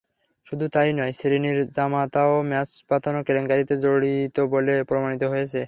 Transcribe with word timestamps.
শুধু 0.47 0.65
তা-ই 0.73 0.91
নয়, 0.93 1.13
শ্রীনির 1.19 1.59
জামাতাও 1.75 2.33
ম্যাচ 2.49 2.69
পাতানো 2.89 3.19
কেলেঙ্কারিতে 3.27 3.75
জড়িত 3.83 4.35
বলে 4.53 4.73
প্রমাণিত 4.89 5.23
হয়েছে। 5.33 5.59